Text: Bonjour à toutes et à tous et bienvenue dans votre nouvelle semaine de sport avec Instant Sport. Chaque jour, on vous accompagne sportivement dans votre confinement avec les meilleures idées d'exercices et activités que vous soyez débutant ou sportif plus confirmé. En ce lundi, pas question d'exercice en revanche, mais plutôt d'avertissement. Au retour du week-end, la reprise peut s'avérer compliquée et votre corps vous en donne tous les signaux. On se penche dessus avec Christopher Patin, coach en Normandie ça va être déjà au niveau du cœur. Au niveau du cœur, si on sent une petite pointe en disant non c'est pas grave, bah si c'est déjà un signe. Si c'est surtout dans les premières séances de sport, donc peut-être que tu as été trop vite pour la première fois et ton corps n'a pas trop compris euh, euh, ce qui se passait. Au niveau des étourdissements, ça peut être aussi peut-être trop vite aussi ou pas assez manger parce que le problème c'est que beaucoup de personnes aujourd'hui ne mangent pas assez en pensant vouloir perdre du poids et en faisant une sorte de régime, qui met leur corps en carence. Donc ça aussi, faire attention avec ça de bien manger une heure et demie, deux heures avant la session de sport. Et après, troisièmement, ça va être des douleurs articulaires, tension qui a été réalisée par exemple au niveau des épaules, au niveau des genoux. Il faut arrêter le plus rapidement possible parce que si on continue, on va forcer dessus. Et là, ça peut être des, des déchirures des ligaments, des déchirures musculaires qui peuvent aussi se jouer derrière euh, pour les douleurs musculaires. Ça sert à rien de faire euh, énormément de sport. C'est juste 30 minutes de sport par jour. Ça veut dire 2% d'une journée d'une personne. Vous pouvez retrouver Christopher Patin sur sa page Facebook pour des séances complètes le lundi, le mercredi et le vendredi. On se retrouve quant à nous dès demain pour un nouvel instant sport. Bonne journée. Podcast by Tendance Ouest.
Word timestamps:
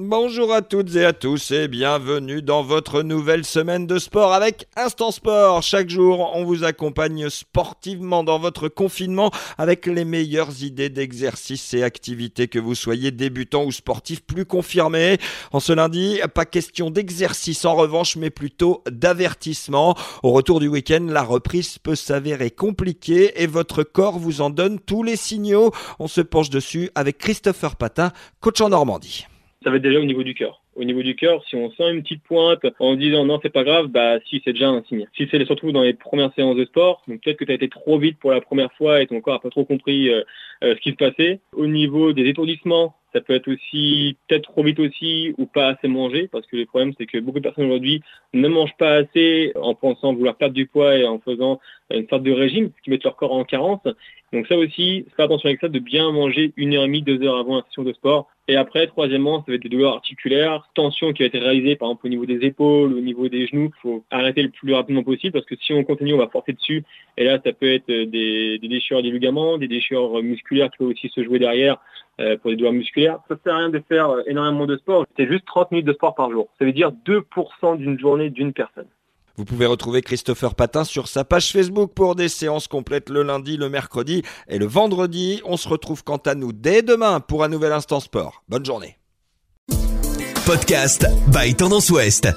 Bonjour 0.00 0.52
à 0.52 0.60
toutes 0.60 0.96
et 0.96 1.04
à 1.04 1.12
tous 1.12 1.52
et 1.52 1.68
bienvenue 1.68 2.42
dans 2.42 2.64
votre 2.64 3.02
nouvelle 3.02 3.44
semaine 3.44 3.86
de 3.86 4.00
sport 4.00 4.32
avec 4.32 4.66
Instant 4.74 5.12
Sport. 5.12 5.62
Chaque 5.62 5.88
jour, 5.88 6.32
on 6.34 6.42
vous 6.42 6.64
accompagne 6.64 7.30
sportivement 7.30 8.24
dans 8.24 8.40
votre 8.40 8.66
confinement 8.66 9.30
avec 9.56 9.86
les 9.86 10.04
meilleures 10.04 10.64
idées 10.64 10.88
d'exercices 10.88 11.74
et 11.74 11.84
activités 11.84 12.48
que 12.48 12.58
vous 12.58 12.74
soyez 12.74 13.12
débutant 13.12 13.64
ou 13.64 13.70
sportif 13.70 14.24
plus 14.24 14.44
confirmé. 14.44 15.18
En 15.52 15.60
ce 15.60 15.72
lundi, 15.72 16.18
pas 16.34 16.44
question 16.44 16.90
d'exercice 16.90 17.64
en 17.64 17.76
revanche, 17.76 18.16
mais 18.16 18.30
plutôt 18.30 18.82
d'avertissement. 18.90 19.96
Au 20.24 20.32
retour 20.32 20.58
du 20.58 20.66
week-end, 20.66 21.06
la 21.08 21.22
reprise 21.22 21.78
peut 21.78 21.94
s'avérer 21.94 22.50
compliquée 22.50 23.40
et 23.40 23.46
votre 23.46 23.84
corps 23.84 24.18
vous 24.18 24.40
en 24.40 24.50
donne 24.50 24.80
tous 24.80 25.04
les 25.04 25.14
signaux. 25.14 25.70
On 26.00 26.08
se 26.08 26.20
penche 26.20 26.50
dessus 26.50 26.90
avec 26.96 27.16
Christopher 27.18 27.76
Patin, 27.76 28.10
coach 28.40 28.60
en 28.60 28.70
Normandie 28.70 29.26
ça 29.64 29.70
va 29.70 29.76
être 29.76 29.82
déjà 29.82 29.98
au 29.98 30.04
niveau 30.04 30.22
du 30.22 30.34
cœur. 30.34 30.62
Au 30.76 30.84
niveau 30.84 31.02
du 31.02 31.16
cœur, 31.16 31.42
si 31.48 31.56
on 31.56 31.70
sent 31.70 31.90
une 31.90 32.02
petite 32.02 32.22
pointe 32.22 32.66
en 32.78 32.94
disant 32.94 33.24
non 33.24 33.40
c'est 33.42 33.52
pas 33.52 33.64
grave, 33.64 33.86
bah 33.86 34.18
si 34.28 34.42
c'est 34.44 34.52
déjà 34.52 34.68
un 34.68 34.82
signe. 34.84 35.06
Si 35.16 35.26
c'est 35.30 35.44
surtout 35.46 35.72
dans 35.72 35.82
les 35.82 35.94
premières 35.94 36.32
séances 36.34 36.56
de 36.56 36.64
sport, 36.64 37.02
donc 37.08 37.22
peut-être 37.22 37.38
que 37.38 37.44
tu 37.44 37.52
as 37.52 37.54
été 37.54 37.68
trop 37.68 37.98
vite 37.98 38.18
pour 38.18 38.30
la 38.30 38.40
première 38.40 38.72
fois 38.74 39.00
et 39.00 39.06
ton 39.06 39.20
corps 39.20 39.34
n'a 39.34 39.40
pas 39.40 39.50
trop 39.50 39.64
compris 39.64 40.10
euh, 40.10 40.22
euh, 40.62 40.74
ce 40.74 40.80
qui 40.80 40.90
se 40.90 40.96
passait. 40.96 41.40
Au 41.52 41.66
niveau 41.66 42.12
des 42.12 42.28
étourdissements, 42.28 42.94
ça 43.14 43.20
peut 43.20 43.34
être 43.34 43.48
aussi 43.48 44.16
peut-être 44.28 44.50
trop 44.50 44.64
vite 44.64 44.80
aussi 44.80 45.34
ou 45.38 45.46
pas 45.46 45.68
assez 45.68 45.88
manger 45.88 46.28
parce 46.30 46.46
que 46.46 46.56
le 46.56 46.66
problème 46.66 46.92
c'est 46.98 47.06
que 47.06 47.18
beaucoup 47.18 47.38
de 47.38 47.44
personnes 47.44 47.66
aujourd'hui 47.66 48.02
ne 48.32 48.48
mangent 48.48 48.76
pas 48.76 48.94
assez 48.96 49.52
en 49.54 49.74
pensant 49.74 50.12
vouloir 50.12 50.36
perdre 50.36 50.54
du 50.54 50.66
poids 50.66 50.96
et 50.96 51.06
en 51.06 51.20
faisant 51.20 51.60
une 51.90 52.08
sorte 52.08 52.24
de 52.24 52.32
régime, 52.32 52.70
qui 52.82 52.90
met 52.90 52.98
leur 53.02 53.16
corps 53.16 53.32
en 53.32 53.44
carence. 53.44 53.80
Donc 54.32 54.46
ça 54.48 54.56
aussi, 54.56 55.06
faire 55.16 55.26
attention 55.26 55.48
avec 55.48 55.60
ça 55.60 55.68
de 55.68 55.78
bien 55.78 56.10
manger 56.10 56.52
une 56.56 56.74
heure 56.74 56.82
et 56.82 56.86
demie, 56.86 57.02
deux 57.02 57.22
heures 57.22 57.38
avant 57.38 57.56
la 57.56 57.62
session 57.62 57.84
de 57.84 57.92
sport. 57.92 58.28
Et 58.46 58.56
après, 58.56 58.86
troisièmement, 58.86 59.38
ça 59.38 59.44
va 59.48 59.54
être 59.54 59.62
des 59.62 59.70
douleurs 59.70 59.94
articulaires, 59.94 60.68
tension 60.74 61.14
qui 61.14 61.22
a 61.22 61.26
été 61.26 61.38
réalisée 61.38 61.76
par 61.76 61.88
exemple 61.88 62.06
au 62.06 62.10
niveau 62.10 62.26
des 62.26 62.44
épaules, 62.44 62.92
au 62.92 63.00
niveau 63.00 63.28
des 63.28 63.46
genoux. 63.46 63.70
Il 63.78 63.80
faut 63.80 64.04
arrêter 64.10 64.42
le 64.42 64.50
plus 64.50 64.74
rapidement 64.74 65.02
possible 65.02 65.32
parce 65.32 65.46
que 65.46 65.56
si 65.56 65.72
on 65.72 65.82
continue, 65.82 66.12
on 66.12 66.18
va 66.18 66.28
forcer 66.28 66.52
dessus. 66.52 66.84
Et 67.16 67.24
là, 67.24 67.40
ça 67.42 67.52
peut 67.52 67.72
être 67.72 67.86
des, 67.86 68.58
des 68.58 68.68
déchirures 68.68 69.02
des 69.02 69.10
ligaments, 69.10 69.56
des 69.56 69.68
déchirures 69.68 70.22
musculaires 70.22 70.70
qui 70.70 70.78
peuvent 70.78 70.88
aussi 70.88 71.08
se 71.08 71.24
jouer 71.24 71.38
derrière 71.38 71.78
euh, 72.20 72.36
pour 72.36 72.50
les 72.50 72.56
douleurs 72.56 72.74
musculaires. 72.74 73.18
Ça 73.28 73.36
sert 73.42 73.54
à 73.54 73.58
rien 73.58 73.70
de 73.70 73.82
faire 73.88 74.10
euh, 74.10 74.22
énormément 74.26 74.66
de 74.66 74.76
sport. 74.76 75.06
C'est 75.16 75.26
juste 75.26 75.46
30 75.46 75.72
minutes 75.72 75.86
de 75.86 75.94
sport 75.94 76.14
par 76.14 76.30
jour. 76.30 76.48
Ça 76.58 76.64
veut 76.64 76.72
dire 76.72 76.92
2% 77.06 77.78
d'une 77.78 77.98
journée 77.98 78.30
d'une 78.30 78.52
personne. 78.52 78.86
Vous 79.36 79.44
pouvez 79.44 79.66
retrouver 79.66 80.00
Christopher 80.02 80.54
Patin 80.54 80.84
sur 80.84 81.08
sa 81.08 81.24
page 81.24 81.50
Facebook 81.50 81.92
pour 81.92 82.14
des 82.14 82.28
séances 82.28 82.68
complètes 82.68 83.10
le 83.10 83.22
lundi, 83.22 83.56
le 83.56 83.68
mercredi 83.68 84.22
et 84.48 84.58
le 84.58 84.66
vendredi. 84.66 85.40
On 85.44 85.56
se 85.56 85.68
retrouve 85.68 86.04
quant 86.04 86.18
à 86.18 86.34
nous 86.34 86.52
dès 86.52 86.82
demain 86.82 87.20
pour 87.20 87.42
un 87.42 87.48
nouvel 87.48 87.72
instant 87.72 88.00
sport. 88.00 88.44
Bonne 88.48 88.64
journée. 88.64 88.98
Podcast 90.46 91.06
by 91.28 91.54
Tendance 91.54 91.90
Ouest. 91.90 92.28